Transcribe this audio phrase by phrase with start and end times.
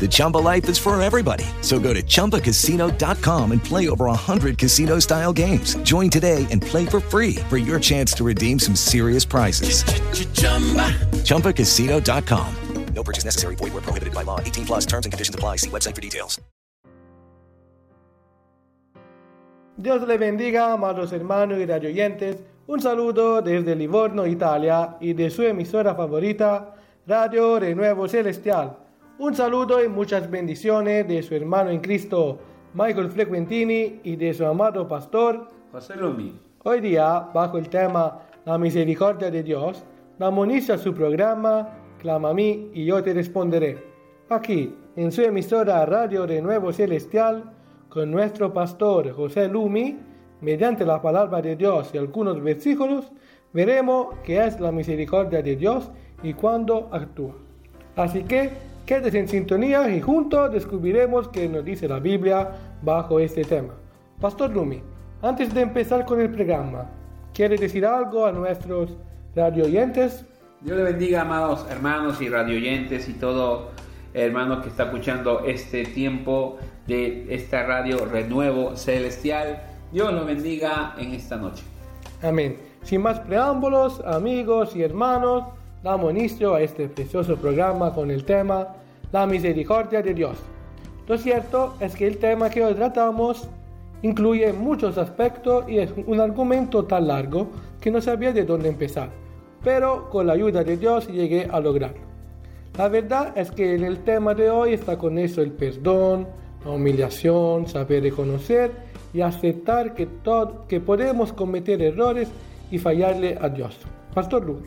[0.00, 1.44] The Chumba life is for everybody.
[1.60, 5.76] So go to ChumbaCasino.com and play over 100 casino-style games.
[5.84, 9.84] Join today and play for free for your chance to redeem some serious prizes.
[11.22, 12.56] ChumbaCasino.com.
[12.94, 13.56] No purchase necessary.
[13.56, 14.40] Void were prohibited by law.
[14.40, 15.56] 18 plus terms and conditions apply.
[15.56, 16.40] See website for details.
[19.76, 22.36] Dios le bendiga, amados hermanos y radioyentes.
[22.66, 26.74] Un saludo desde Livorno, Italia, y de su emisora favorita,
[27.06, 28.76] Radio Renuevo Celestial.
[29.18, 32.38] Un saludo y muchas bendiciones de su hermano en Cristo,
[32.72, 36.40] Michael Frequentini, y de su amado pastor, José Lumi.
[36.64, 39.84] Hoy día, bajo el tema La misericordia de Dios,
[40.18, 43.84] damos inicio a su programa Clama a mí y yo te responderé.
[44.30, 47.52] Aquí, en su emisora Radio Renuevo Celestial,
[47.90, 49.98] con nuestro pastor José Lumi,
[50.40, 53.12] mediante la palabra de Dios y algunos versículos,
[53.52, 57.34] veremos qué es la misericordia de Dios y cuándo actúa.
[57.94, 62.50] Así que, quédese en sintonía y juntos descubriremos qué nos dice la Biblia
[62.82, 63.74] bajo este tema.
[64.20, 64.82] Pastor Lumi,
[65.22, 66.90] antes de empezar con el programa,
[67.32, 68.96] ¿quiere decir algo a nuestros
[69.34, 70.24] radio oyentes?
[70.60, 73.70] Dios le bendiga, amados hermanos y radioyentes y todo
[74.14, 79.62] hermano que está escuchando este tiempo de esta radio Renuevo Celestial.
[79.90, 81.64] Dios lo bendiga en esta noche.
[82.22, 82.58] Amén.
[82.82, 85.44] Sin más preámbulos, amigos y hermanos,
[85.82, 88.68] damos inicio a este precioso programa con el tema
[89.10, 90.38] La misericordia de Dios.
[91.08, 93.48] Lo cierto es que el tema que hoy tratamos
[94.02, 97.48] incluye muchos aspectos y es un argumento tan largo
[97.80, 99.10] que no sabía de dónde empezar,
[99.62, 102.00] pero con la ayuda de Dios llegué a lograrlo.
[102.78, 106.26] La verdad es que en el tema de hoy está con eso el perdón,
[106.64, 108.70] la humillación, saber reconocer
[109.12, 112.28] y aceptar que, todo, que podemos cometer errores
[112.70, 113.78] y fallarle a Dios.
[114.14, 114.62] Pastor Luis,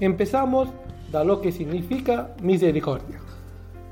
[0.00, 0.68] empezamos
[1.10, 3.20] da lo que significa misericordia.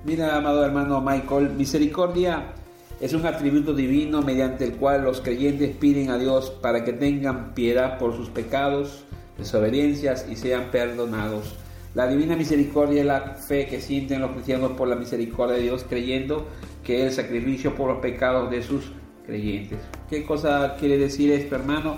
[0.04, 2.54] Mira, amado hermano Michael, misericordia
[3.00, 7.54] es un atributo divino mediante el cual los creyentes piden a Dios para que tengan
[7.54, 9.04] piedad por sus pecados,
[9.38, 11.54] desobediencias y sean perdonados.
[11.94, 15.84] La divina misericordia es la fe que sienten los cristianos por la misericordia de Dios,
[15.88, 16.46] creyendo
[16.84, 18.92] que el sacrificio por los pecados de sus
[19.26, 19.78] creyentes.
[20.08, 21.96] ¿Qué cosa quiere decir esto, hermano?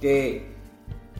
[0.00, 0.46] Que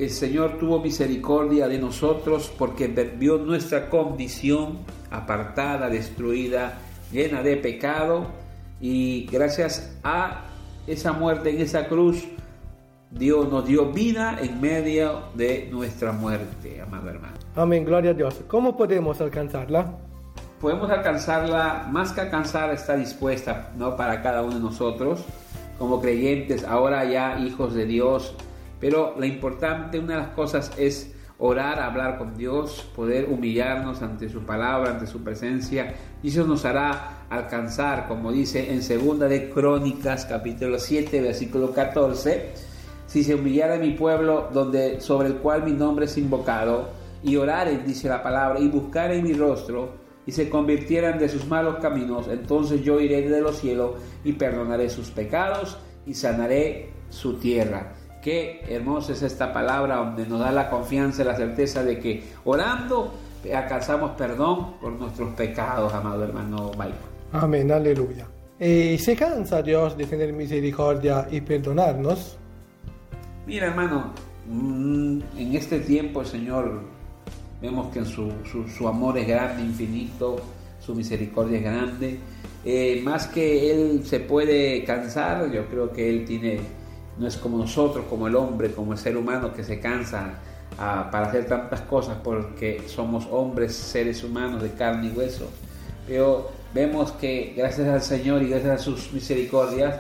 [0.01, 4.79] el Señor tuvo misericordia de nosotros porque vio nuestra condición
[5.11, 6.79] apartada, destruida,
[7.13, 8.27] llena de pecado
[8.81, 10.45] y gracias a
[10.87, 12.25] esa muerte en esa cruz,
[13.11, 17.35] Dios nos dio vida en medio de nuestra muerte, amado hermano.
[17.55, 18.41] Amén, gloria a Dios.
[18.49, 19.99] ¿Cómo podemos alcanzarla?
[20.61, 23.97] Podemos alcanzarla, más que alcanzar, está dispuesta ¿no?
[23.97, 25.25] para cada uno de nosotros,
[25.79, 28.35] como creyentes, ahora ya hijos de Dios.
[28.81, 34.29] Pero la importante, una de las cosas es orar, hablar con Dios, poder humillarnos ante
[34.29, 39.51] su palabra, ante su presencia, y eso nos hará alcanzar, como dice en segunda de
[39.51, 42.53] Crónicas, capítulo 7, versículo 14,
[43.07, 46.91] si se humillara mi pueblo donde sobre el cual mi nombre es invocado,
[47.23, 51.77] y oraren, dice la palabra, y buscaren mi rostro, y se convirtieran de sus malos
[51.81, 53.93] caminos, entonces yo iré de los cielos
[54.25, 57.95] y perdonaré sus pecados y sanaré su tierra.
[58.23, 62.23] Qué hermosa es esta palabra donde nos da la confianza y la certeza de que
[62.45, 63.15] orando
[63.55, 66.95] alcanzamos perdón por nuestros pecados, amado hermano Michael.
[67.33, 68.27] Amén, aleluya.
[68.59, 72.37] ¿Y se cansa Dios de tener misericordia y perdonarnos?
[73.47, 74.13] Mira, hermano,
[74.47, 76.83] mm, en este tiempo el Señor
[77.63, 80.37] vemos que su, su, su amor es grande, infinito,
[80.79, 82.19] su misericordia es grande.
[82.65, 86.61] Eh, más que Él se puede cansar, yo creo que Él tiene,
[87.21, 90.39] no es como nosotros, como el hombre, como el ser humano que se cansa
[90.79, 95.51] ah, para hacer tantas cosas porque somos hombres, seres humanos de carne y hueso.
[96.07, 99.97] Pero vemos que gracias al Señor y gracias a sus misericordias,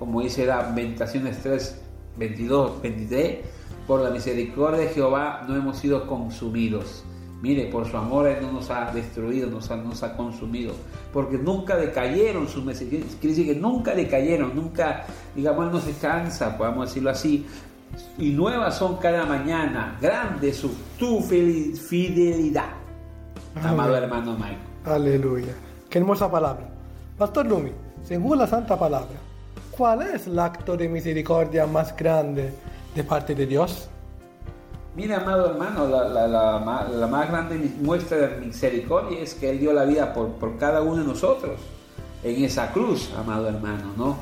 [0.00, 1.80] como dice Lamentaciones 3,
[2.16, 3.38] 22, 23,
[3.86, 7.04] por la misericordia de Jehová no hemos sido consumidos,
[7.44, 10.72] Mire, por su amor Él no nos ha destruido, nos ha, nos ha consumido,
[11.12, 13.18] porque nunca decayeron sus misericordias.
[13.20, 15.04] Quiere decir que nunca decayeron, nunca,
[15.36, 17.44] digamos, Él no se cansa, podemos decirlo así.
[18.16, 22.70] Y nuevas son cada mañana, grande su tu fidelidad,
[23.62, 24.56] amado hermano Michael.
[24.86, 25.52] Aleluya.
[25.90, 26.66] Qué hermosa palabra.
[27.18, 27.72] Pastor Lumi,
[28.04, 29.18] según la Santa Palabra,
[29.70, 32.54] ¿cuál es el acto de misericordia más grande
[32.94, 33.90] de parte de Dios?
[34.96, 39.58] Mira, amado hermano, la, la- la la más grande muestra de misericordia es que Él
[39.58, 41.58] dio la vida por, por cada uno de nosotros
[42.22, 44.16] en esa cruz, amado hermano, ¿no?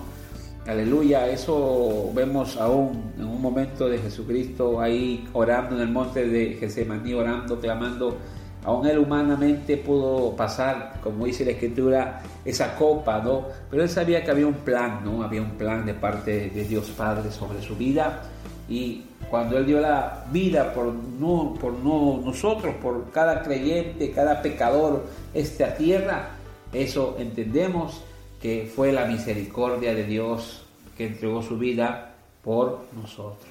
[0.66, 6.54] Aleluya, eso vemos aún en un momento de Jesucristo ahí orando en el monte de
[6.54, 8.16] Getsemaní, orando, clamando.
[8.64, 13.46] Aún él humanamente pudo pasar, como dice la escritura, esa copa, ¿no?
[13.68, 15.24] Pero él sabía que había un plan, ¿no?
[15.24, 18.22] Había un plan de parte de Dios Padre sobre su vida.
[18.72, 24.40] Y cuando él dio la vida por, no, por no, nosotros, por cada creyente, cada
[24.40, 25.04] pecador,
[25.34, 26.30] esta tierra,
[26.72, 28.02] eso entendemos
[28.40, 30.64] que fue la misericordia de Dios
[30.96, 33.46] que entregó su vida por nosotros.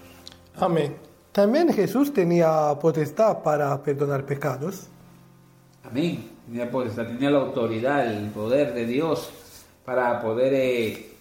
[0.57, 0.95] Amén.
[1.31, 4.87] También Jesús tenía potestad para perdonar pecados.
[5.83, 6.31] Amén.
[6.47, 9.29] Tenía, potestad, tenía la autoridad, el poder de Dios
[9.85, 11.13] para poder eh,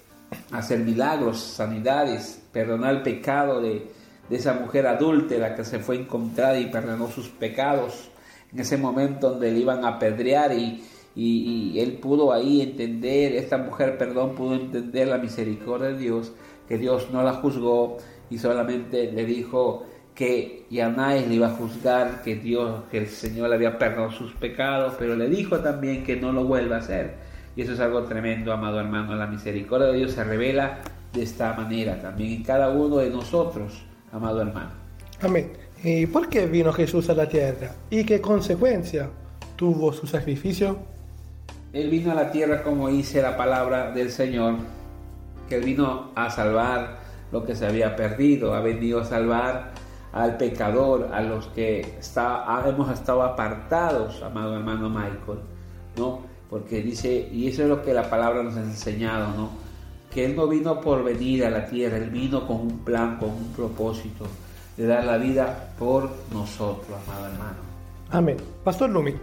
[0.53, 3.87] hacer milagros, sanidades, perdonar el pecado de,
[4.29, 8.11] de esa mujer adúltera que se fue encontrada y perdonó sus pecados
[8.53, 10.83] en ese momento donde le iban a apedrear y,
[11.15, 16.33] y- él pudo ahí entender, esta mujer, perdón, pudo entender la misericordia de Dios,
[16.69, 17.99] que Dios no la juzgó
[18.29, 23.07] y solamente le dijo que ya nadie le iba a juzgar, que Dios, que el
[23.09, 26.79] Señor le había perdonado sus pecados, pero le dijo también que no lo vuelva a
[26.81, 27.15] hacer.
[27.57, 29.15] Y eso es algo tremendo, amado hermano.
[29.15, 30.79] La misericordia de Dios se revela
[31.13, 34.71] de esta manera también en cada uno de nosotros, amado hermano.
[35.21, 35.53] Amén.
[35.83, 37.73] ¿Y por qué vino Jesús a la tierra?
[37.91, 39.09] ¿Y qué consecuencia
[39.57, 40.79] tuvo su sacrificio?
[41.73, 44.57] Él vino a la tierra como dice la palabra del Señor,
[45.49, 46.99] que Él vino a salvar
[47.33, 49.73] lo que se había perdido, ha venido a salvar
[50.13, 55.41] al pecador, a los que está, hemos estado apartados, amado hermano Michael,
[55.97, 56.23] ¿no?
[56.49, 59.70] Porque dice, y eso es lo que la palabra nos ha enseñado, ¿no?
[60.11, 63.31] Que Él no vino por venir a la tierra, Él vino con un plan, con
[63.31, 64.27] un propósito
[64.77, 67.59] de dar la vida por nosotros, amado hermano.
[68.11, 68.37] Amén.
[68.65, 69.15] Pastor Lumi,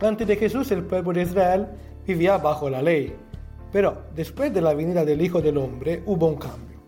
[0.00, 1.66] antes de Jesús el pueblo de Israel
[2.06, 3.14] vivía bajo la ley,
[3.72, 6.78] pero después de la venida del Hijo del Hombre hubo un cambio.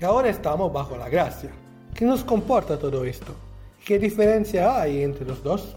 [0.00, 1.50] Y ahora estamos bajo la gracia.
[1.94, 3.32] ¿Qué nos comporta todo esto?
[3.84, 5.76] ¿Qué diferencia hay entre los dos?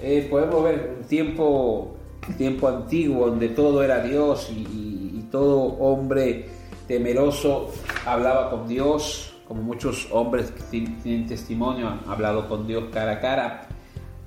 [0.00, 1.96] Eh, podemos ver un tiempo,
[2.28, 4.87] un tiempo antiguo donde todo era Dios y
[5.30, 6.48] todo hombre
[6.86, 7.70] temeroso
[8.06, 13.12] hablaba con Dios, como muchos hombres que ti- tienen testimonio han hablado con Dios cara
[13.12, 13.66] a cara,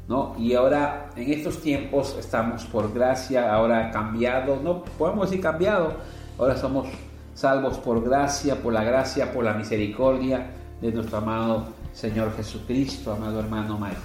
[0.08, 0.36] ¿no?
[0.38, 5.94] Y ahora en estos tiempos estamos por gracia, ahora cambiado, no podemos decir cambiado,
[6.38, 6.88] ahora somos
[7.34, 10.52] salvos por gracia, por la gracia, por la misericordia
[10.82, 13.98] de nuestro amado Señor Jesucristo, amado hermano Michael.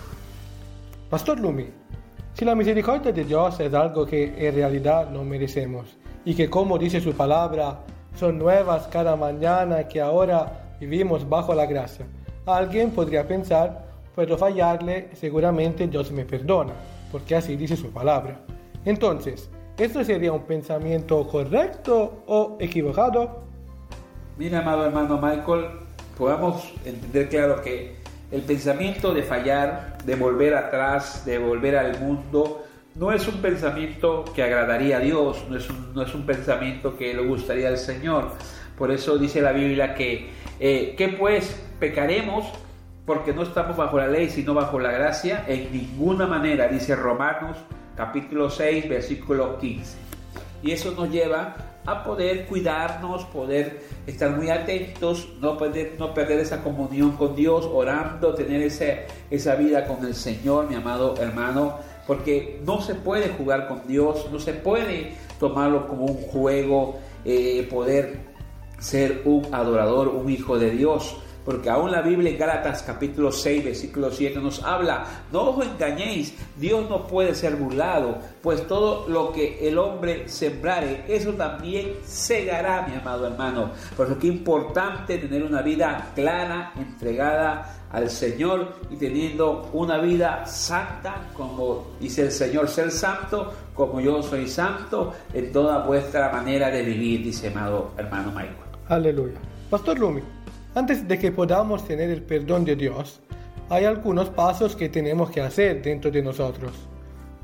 [1.10, 1.66] Pastor Lumi,
[2.34, 5.96] si la misericordia de Dios es algo que en realidad no merecemos
[6.26, 7.78] y que como dice su palabra,
[8.16, 12.04] son nuevas cada mañana que ahora vivimos bajo la gracia,
[12.44, 16.72] alguien podría pensar, puedo fallarle, seguramente Dios me perdona,
[17.12, 18.40] porque así dice su palabra.
[18.84, 23.44] Entonces, ¿esto sería un pensamiento correcto o equivocado?
[24.36, 25.66] Mira, amado hermano Michael,
[26.18, 27.94] podamos entender claro que
[28.32, 32.64] el pensamiento de fallar, de volver atrás, de volver al mundo,
[32.96, 36.96] no es un pensamiento que agradaría a Dios, no es un, no es un pensamiento
[36.96, 38.32] que le gustaría al Señor.
[38.76, 42.46] Por eso dice la Biblia que, eh, que pues pecaremos
[43.04, 47.56] porque no estamos bajo la ley, sino bajo la gracia, en ninguna manera, dice Romanos
[47.96, 49.96] capítulo 6, versículo 15.
[50.62, 51.54] Y eso nos lleva
[51.86, 57.68] a poder cuidarnos, poder estar muy atentos, no perder, no perder esa comunión con Dios,
[57.72, 63.28] orando, tener ese, esa vida con el Señor, mi amado hermano, porque no se puede
[63.30, 68.20] jugar con Dios, no se puede tomarlo como un juego, eh, poder
[68.78, 71.16] ser un adorador, un hijo de Dios.
[71.46, 76.34] Porque aún la Biblia en Gálatas capítulo 6, versículo 7 nos habla, no os engañéis,
[76.56, 82.84] Dios no puede ser burlado, pues todo lo que el hombre sembrare, eso también segará,
[82.88, 83.70] mi amado hermano.
[83.96, 89.98] Por eso que es importante tener una vida clara, entregada al Señor y teniendo una
[89.98, 96.30] vida santa, como dice el Señor, ser santo, como yo soy santo, en toda vuestra
[96.32, 98.56] manera de vivir, dice amado hermano Michael.
[98.88, 99.38] Aleluya.
[99.70, 100.22] Pastor Lumi,
[100.74, 103.20] antes de que podamos tener el perdón de Dios,
[103.68, 106.72] hay algunos pasos que tenemos que hacer dentro de nosotros.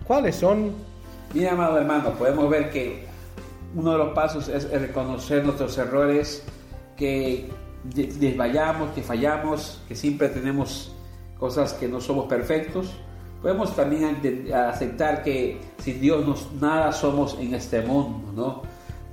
[0.07, 0.73] ¿Cuáles son?
[1.35, 3.05] Mira, amado hermano, podemos ver que
[3.75, 6.45] uno de los pasos es reconocer nuestros errores,
[6.97, 7.49] que
[7.85, 10.95] desvayamos, que fallamos, que siempre tenemos
[11.39, 12.93] cosas que no somos perfectos.
[13.41, 14.21] Podemos también
[14.55, 18.63] aceptar que sin Dios nos, nada somos en este mundo, ¿no?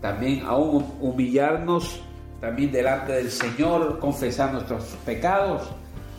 [0.02, 2.02] También aún humillarnos
[2.40, 5.70] también delante del Señor, confesar nuestros pecados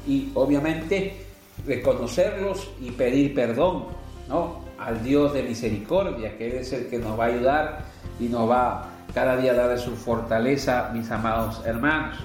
[0.07, 1.26] y obviamente
[1.66, 3.85] reconocerlos y pedir perdón,
[4.28, 4.61] ¿no?
[4.78, 7.85] Al Dios de misericordia, que es el que nos va a ayudar
[8.19, 12.19] y nos va cada día a dar su fortaleza, mis amados hermanos.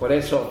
[0.00, 0.50] Por eso,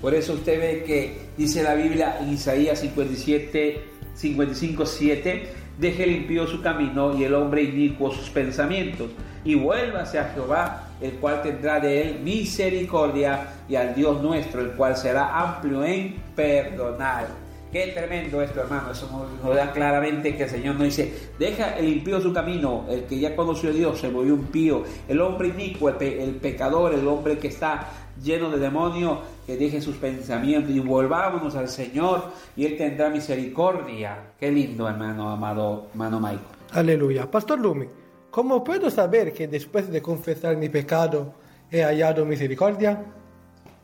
[0.00, 3.84] por eso usted ve que dice la Biblia en Isaías 57,
[4.14, 9.10] 55, 7, deje limpio su camino y el hombre inicuo sus pensamientos,
[9.44, 14.70] y vuélvase a Jehová, el cual tendrá de él misericordia, y al Dios nuestro, el
[14.70, 17.42] cual será amplio en perdonar.
[17.72, 18.92] Qué tremendo esto, hermano.
[18.92, 19.08] Eso
[19.42, 23.18] nos, da claramente que el Señor nos dice, deja el impío su camino, el que
[23.18, 27.48] ya conoció a Dios se volvió impío, el hombre inicuo, el, pecador, el hombre que
[27.48, 27.88] está
[28.20, 34.32] lleno de demonios, que deje sus pensamientos y volvámonos al Señor y Él tendrá misericordia.
[34.38, 36.40] Qué lindo, hermano, amado, hermano Michael.
[36.72, 37.30] Aleluya.
[37.30, 37.86] Pastor Lumi,
[38.30, 41.34] ¿cómo puedo saber que después de confesar mi pecado
[41.70, 43.04] he hallado misericordia?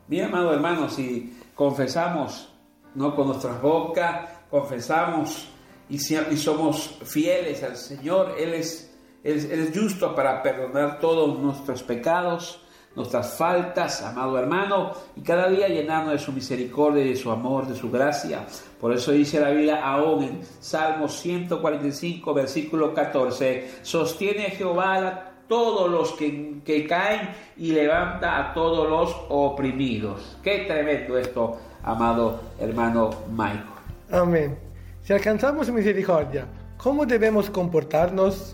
[0.07, 2.49] Mi amado hermano, si confesamos
[2.95, 3.15] ¿no?
[3.15, 5.47] Con nuestras bocas confesamos
[5.89, 8.35] y, y somos fieles al Señor.
[8.37, 12.61] Él es, él, es justo para perdonar todos nuestros pecados,
[12.95, 17.75] nuestras faltas, amado hermano, y cada día llenarnos de su misericordia, de su amor, de
[17.75, 18.45] su gracia.
[18.79, 25.29] Por eso dice la Biblia aún en Salmos 145, versículo 14, sostiene a Jehová a
[25.47, 30.37] todos los que, que caen y levanta a todos los oprimidos.
[30.43, 33.63] Qué tremendo esto, amado hermano Michael.
[34.11, 34.57] Amén.
[35.03, 36.45] Si alcanzamos misericordia,
[36.77, 38.53] ¿cómo debemos comportarnos?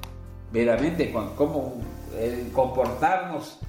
[0.51, 1.81] Veramente, cómo
[2.53, 3.59] comportarnos,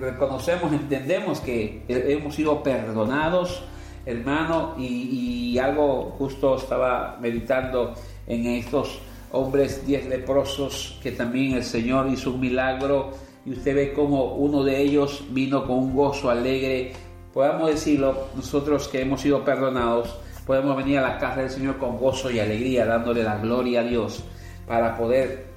[0.00, 3.62] reconocemos, entendemos que hemos sido perdonados,
[4.06, 7.94] hermano, y, algo justo estaba meditando
[8.26, 13.10] en estos hombres diez leprosos que también el Señor hizo un milagro
[13.44, 16.92] y usted ve como uno de ellos vino con un gozo alegre.
[17.32, 21.98] Podamos decirlo, nosotros que hemos sido perdonados, podemos venir a la casa del Señor con
[21.98, 24.24] gozo y alegría, dándole la gloria a Dios,
[24.66, 25.51] para poder,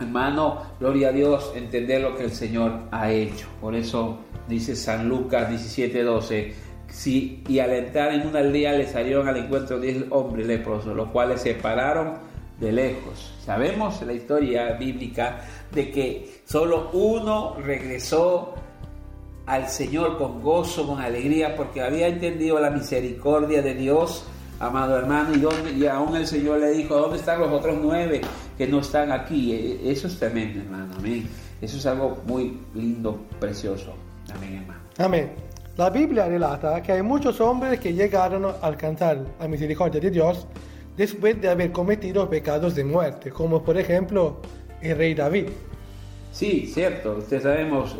[0.00, 3.46] hermano, gloria a Dios, entender lo que el Señor ha hecho.
[3.60, 4.18] Por eso
[4.48, 6.52] dice San Lucas 17:12,
[6.88, 11.08] si, y al entrar en una aldea le salieron al encuentro diez hombres leprosos, los
[11.10, 12.14] cuales se pararon
[12.58, 13.34] de lejos.
[13.44, 15.40] Sabemos la historia bíblica
[15.72, 18.54] de que solo uno regresó
[19.46, 24.24] al Señor con gozo, con alegría, porque había entendido la misericordia de Dios,
[24.60, 28.20] amado hermano, y, donde, y aún el Señor le dijo, ¿dónde están los otros nueve
[28.58, 29.52] que no están aquí?
[29.52, 31.28] E, eso es tremendo, hermano, amén.
[31.62, 33.94] Eso es algo muy lindo, precioso.
[34.34, 34.80] Amén, hermano.
[34.98, 35.30] Amén.
[35.76, 40.46] La Biblia relata que hay muchos hombres que llegaron a alcanzar la misericordia de Dios
[40.96, 44.40] después de haber cometido pecados de muerte, como por ejemplo
[44.82, 45.46] el rey David.
[46.32, 47.18] Sí, cierto.
[47.18, 47.96] Ustedes sabemos,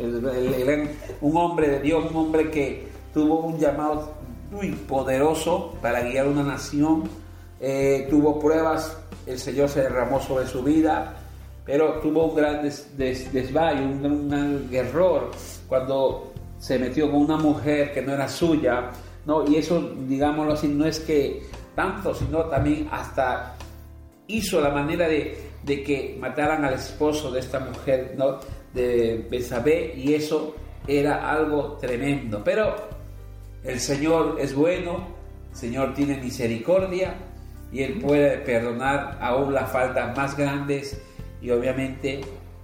[1.21, 4.13] un hombre de Dios, un hombre que tuvo un llamado
[4.51, 7.03] muy poderoso para guiar una nación,
[7.59, 11.15] eh, tuvo pruebas, el Señor se derramó sobre su vida,
[11.65, 15.31] pero tuvo un gran des, desvayo, un, gran error
[15.67, 18.91] cuando se metió con una mujer que no era suya,
[19.25, 19.47] ¿no?
[19.47, 21.43] Y eso, digámoslo así, no es que
[21.75, 23.55] tanto, sino también hasta
[24.27, 28.39] hizo la manera de de que mataran al esposo de esta mujer, ¿no?
[28.73, 30.55] de Besabé, y eso
[30.87, 32.41] era algo tremendo.
[32.43, 32.75] Pero
[33.63, 35.07] el Señor es bueno,
[35.51, 37.15] el Señor tiene misericordia
[37.71, 41.01] y Él puede perdonar aún las faltas más grandes
[41.41, 42.21] y obviamente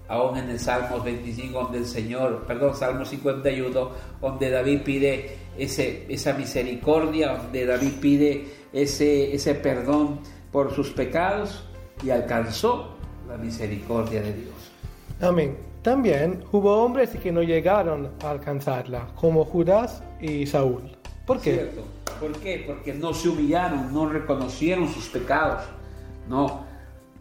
[0.08, 3.90] aún en el Salmos 25 donde el Señor, perdón, Salmo 51,
[4.22, 10.20] donde David pide ese, esa misericordia, donde David pide ese, ese perdón
[10.52, 11.66] por sus pecados
[12.04, 12.96] y alcanzó
[13.28, 14.54] la misericordia de Dios.
[15.22, 15.58] Amén.
[15.82, 20.98] También hubo hombres que no llegaron a alcanzarla, como Judas y Saúl.
[21.26, 21.54] ¿Por qué?
[21.54, 21.95] Cierto.
[22.20, 22.64] ¿Por qué?
[22.66, 25.64] Porque no se humillaron, no reconocieron sus pecados,
[26.30, 26.62] no,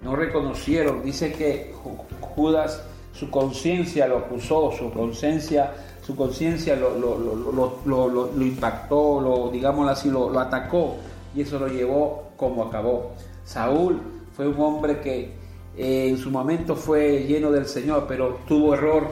[0.03, 1.03] no reconocieron.
[1.03, 1.75] Dice que
[2.21, 2.83] Judas,
[3.13, 5.73] su conciencia lo acusó, su conciencia,
[6.05, 10.97] su conciencia lo, lo, impactó, lo, digámoslo así, lo atacó
[11.35, 13.13] y eso lo llevó como acabó.
[13.45, 14.01] Saúl
[14.37, 15.33] fue un hombre que
[15.77, 19.09] eh, en su momento fue lleno del Señor, pero tuvo error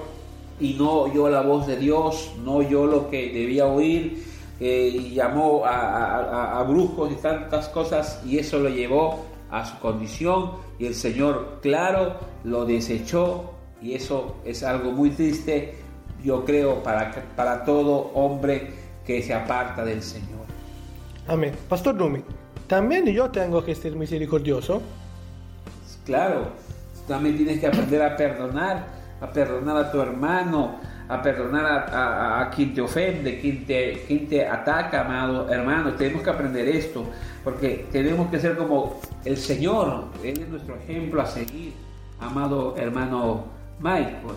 [0.60, 4.24] y no oyó la voz de Dios, no oyó lo que debía oír,
[4.60, 9.64] eh, y llamó a, a- a brujos y tantas cosas y eso lo llevó a
[9.66, 13.50] su condición y el Señor, claro, lo desechó
[13.82, 15.74] y eso es algo muy triste,
[16.22, 18.72] yo creo, para, para todo hombre
[19.04, 20.40] que se aparta del Señor.
[21.26, 21.52] Amén.
[21.68, 22.22] Pastor Lumi,
[22.66, 24.80] también yo tengo que ser misericordioso.
[26.04, 26.46] Claro,
[27.06, 28.86] también tienes que aprender a perdonar,
[29.20, 30.76] a perdonar a tu hermano,
[31.08, 35.92] a perdonar a, a- a quien te ofende, quien te, quien te ataca, amado hermano.
[35.94, 37.04] Tenemos que aprender esto,
[37.44, 40.04] porque tenemos que ser como el Señor.
[40.22, 41.72] Él es nuestro ejemplo a seguir,
[42.20, 43.44] amado hermano
[43.80, 44.36] Michael.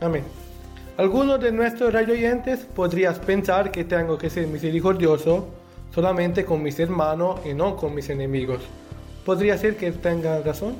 [0.00, 0.24] Amén.
[0.96, 5.48] Algunos de nuestros radio oyentes podrías pensar que tengo que ser misericordioso
[5.94, 8.60] solamente con mis hermanos y no con mis enemigos.
[9.24, 10.74] ¿Podría ser que tengan razón?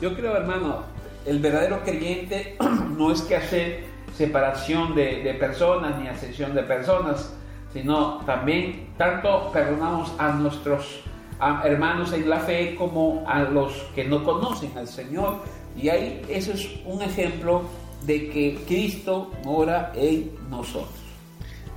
[0.00, 0.82] Yo creo, hermano,
[1.26, 2.56] el verdadero creyente
[2.96, 3.84] no es que hacer
[4.16, 7.32] separación de, personas ni ascensión de personas,
[7.72, 11.02] sino también tanto perdonamos a nuestros
[11.64, 15.40] hermanos en la fe como a los que no conocen al Señor.
[15.76, 17.62] Y ahí eso es un ejemplo
[18.06, 20.88] de que Cristo mora en nosotros.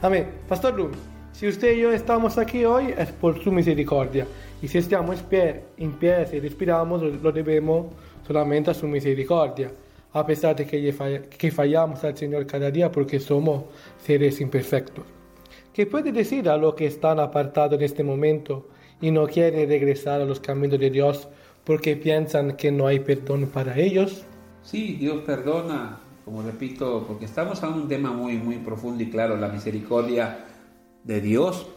[0.02, 0.30] Amén.
[0.48, 0.96] Pastor Lumi,
[1.34, 4.26] si usted y yo estamos aquí hoy es por su misericordia.
[4.62, 7.88] Y si estamos en pie, en pie si respiramos, lo debemos
[8.26, 9.72] solamente a su misericordia.
[10.14, 13.66] A pesar de que, que fallamos al Señor cada día porque somos
[14.04, 15.06] seres imperfectos.
[15.74, 18.68] ¿Qué puede decir a los que están apartados en este momento
[19.02, 21.30] y no quieren regresar a los caminos de Dios
[21.64, 24.26] porque piensan que no hay perdón para ellos?
[24.64, 29.38] Sí, Dios perdona, como repito, porque estamos en un tema muy, muy profundo y claro,
[29.38, 30.46] la misericordia
[31.04, 31.68] de Dios.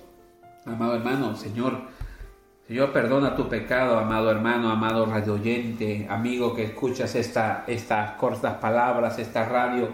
[0.64, 1.74] Amado hermano, Señor,
[2.72, 8.54] Señor, perdona tu pecado, amado hermano, amado radio oyente, amigo que escuchas esta, estas cortas
[8.54, 9.90] palabras, esta radio,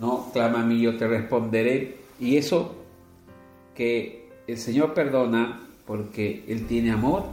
[0.00, 1.98] no, clama a mí, yo te responderé.
[2.18, 2.74] Y eso
[3.76, 7.26] que el Señor perdona porque Él tiene amor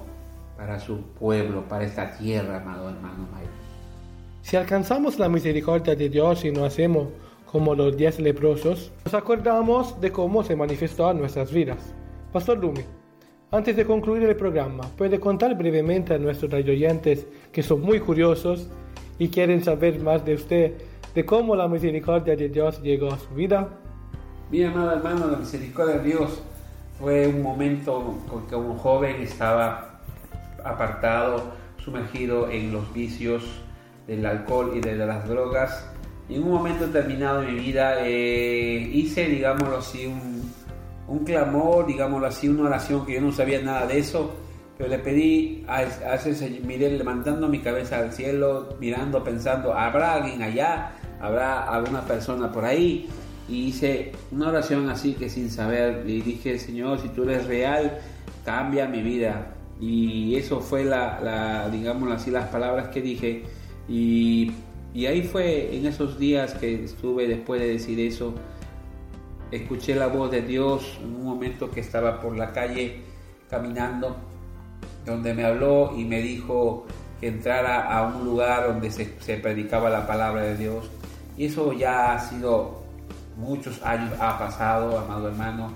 [0.55, 3.49] para su pueblo, para esta tierra, amado hermano Mike.
[4.43, 7.07] Si alcanzamos la misericordia de Dios y no hacemos
[7.51, 11.79] como los diez leprosos, nos acordamos de cómo se manifestó en nuestras vidas.
[12.31, 12.83] Pastor Lumi,
[13.51, 18.67] antes de concluir el programa, ¿puede contar brevemente a nuestros radioyentes que son muy curiosos
[19.17, 20.73] y quieren saber más de usted,
[21.15, 23.69] de cómo la misericordia de Dios llegó a su vida?
[24.51, 26.41] Mi amado hermano, la misericordia de Dios
[26.99, 28.17] fue un momento
[28.49, 30.01] que un joven estaba
[30.63, 31.43] apartado,
[31.77, 33.43] sumergido en los vicios
[34.07, 35.89] del alcohol y de las drogas.
[36.27, 40.51] En un momento determinado de mi vida eh, hice, digámoslo así, un,
[41.07, 44.33] un clamor, digámoslo así, una oración que yo no sabía nada de eso,
[44.77, 50.15] pero le pedí a, a ese miré levantando mi cabeza al cielo, mirando, pensando, ¿habrá
[50.15, 50.91] alguien allá?
[51.19, 53.07] ¿Habrá alguna persona por ahí?
[53.49, 57.99] Y hice una oración así que sin saber, y dije, Señor, si tú eres real,
[58.45, 59.53] cambia mi vida.
[59.79, 63.43] Y eso fue la, la digámoslo así, las palabras que dije.
[63.87, 64.51] Y,
[64.93, 68.33] y ahí fue en esos días que estuve después de decir eso,
[69.51, 73.01] escuché la voz de Dios en un momento que estaba por la calle
[73.49, 74.17] caminando,
[75.05, 76.85] donde me habló y me dijo
[77.19, 80.89] que entrara a un lugar donde se, predicaba la palabra de Dios.
[81.37, 82.83] Y eso ya ha sido
[83.37, 85.71] muchos años, ha pasado, amado hermano,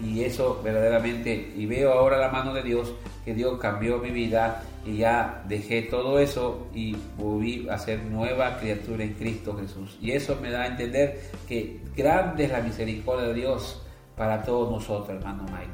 [0.00, 2.92] y eso verdaderamente, y veo ahora la mano de Dios,
[3.24, 8.58] que Dios cambió mi vida y ya dejé todo eso y volví a ser nueva
[8.58, 9.96] criatura en Cristo Jesús.
[10.00, 13.82] Y eso me da a entender que grande es la misericordia de Dios
[14.16, 15.70] para todos nosotros, hermano Michael.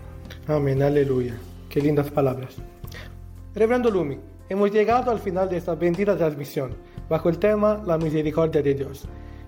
[0.47, 1.37] Amén, aleluya.
[1.69, 2.57] Qué lindas palabras.
[3.55, 4.19] Reverendo Lumi,
[4.49, 6.75] hemos llegado al final de esta bendita transmisión,
[7.09, 9.07] bajo el tema La misericordia de Dios.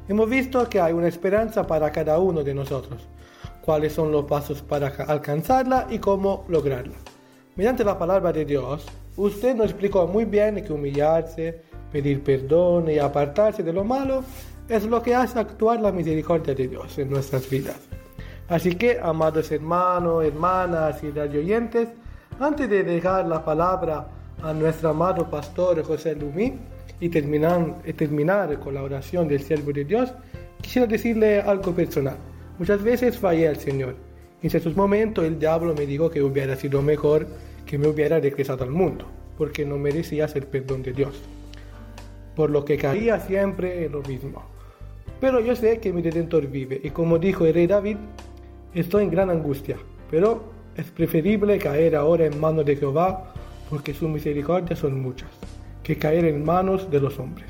[0.09, 3.07] Hemos visto que hay una esperanza para cada uno de nosotros,
[3.61, 6.97] cuáles son los pasos para alcanzarla y cómo lograrla.
[7.57, 8.87] Mediante la palabra de Dios,
[9.21, 14.25] usted nos explicó muy bien que humillarse, pedir perdón y apartarse de lo malo
[14.69, 17.77] es lo que hace actuar la misericordia de Dios en nuestras vidas.
[18.49, 21.89] Así que, amados hermanos, hermanas y radioyentes,
[22.39, 24.09] antes de dejar la palabra
[24.43, 26.55] a nuestro amado pastor José Lumí
[26.99, 30.13] y terminar, con la oración del siervo de Dios,
[30.63, 32.17] quisiera decirle algo personal.
[32.59, 33.97] Muchas veces fallé al Señor.
[34.43, 37.27] En ciertos momentos el diablo me dijo que hubiera sido mejor
[37.71, 39.05] que me hubiera regresado al mundo,
[39.39, 41.15] porque no merecía el perdón de Dios.
[42.35, 44.43] Por lo que caía siempre en lo mismo.
[45.21, 47.97] Pero yo sé que mi Redentor vive, y como dijo el rey David,
[48.75, 49.77] estoy en gran angustia,
[50.11, 50.43] pero
[50.75, 53.33] es preferible caer ahora en manos de Jehová,
[53.71, 55.31] porque sus misericordias son muchas,
[55.85, 57.47] que caer en manos de los hombres.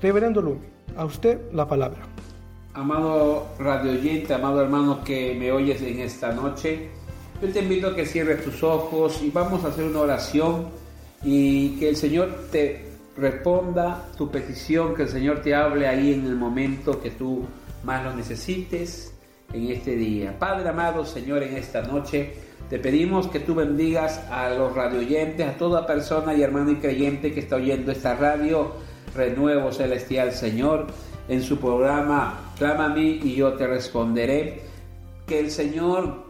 [0.00, 0.64] Reverendo Lumi,
[0.96, 2.00] a usted la palabra.
[2.72, 6.96] amado radio oyente, amado hermano que me oyes en esta noche,
[7.40, 10.66] yo te invito a que cierres tus ojos y vamos a hacer una oración
[11.22, 12.84] y que el Señor te
[13.16, 17.46] responda tu petición, que el Señor te hable ahí en el momento que tú
[17.84, 19.12] más lo necesites
[19.52, 20.36] en este día.
[20.38, 22.34] Padre amado, Señor, en esta noche
[22.68, 27.32] te pedimos que tú bendigas a los radioyentes, a toda persona y hermano y creyente
[27.32, 28.72] que está oyendo esta radio,
[29.14, 30.86] Renuevo Celestial, Señor,
[31.28, 34.62] en su programa Clama a mí y yo te responderé.
[35.26, 36.27] Que el Señor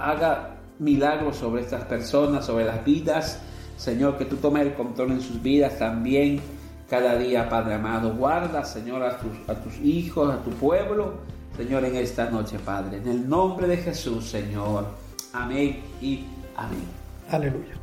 [0.00, 3.40] haga milagros sobre estas personas, sobre las vidas.
[3.76, 6.40] Señor, que tú tomes el control en sus vidas también
[6.88, 8.14] cada día, Padre amado.
[8.14, 11.14] Guarda, Señor, a tus, hijos, a tu pueblo,
[11.56, 12.98] Señor, en esta noche, Padre.
[12.98, 14.86] En el nombre de Jesús, Señor.
[15.32, 16.24] Amén y
[16.56, 16.84] amén.
[17.30, 17.74] Aleluya.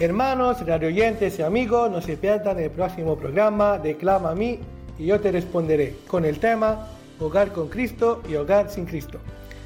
[0.00, 4.60] Hermanos, radioyentes y amigos, no se pierdan el próximo programa de Clama a mí
[4.98, 6.88] y yo te responderé con el tema
[7.20, 9.18] Hogar con Cristo y Hogar sin Cristo.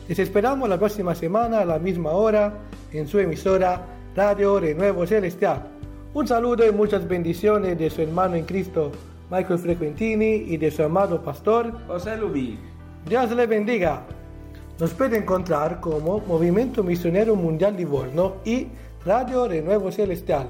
[0.08, 2.52] Les esperamos la próxima semana a la misma hora
[2.92, 3.86] en su emisora
[4.16, 5.62] Radio Renuevo Celestial.
[6.12, 8.90] Un saludo y muchas bendiciones de su hermano en Cristo,
[9.30, 12.58] Michael Frequentini, y de su amado pastor, José Lubí.
[13.08, 14.02] Dios le bendiga.
[14.80, 18.66] Nos puede encontrar como Movimiento Misionero Mundial Livorno y
[19.06, 20.48] Radio Renuevo Celestial.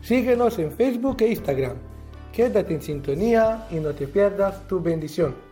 [0.00, 1.74] Síguenos en Facebook e Instagram.
[2.32, 5.51] Quédate en sintonía y no te pierdas tu bendición.